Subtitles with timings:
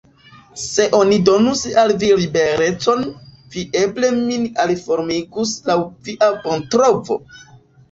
[0.59, 3.05] Se oni donus al vi liberecon,
[3.57, 5.79] vi eble min aliformigus laŭ
[6.11, 7.23] via bontrovo?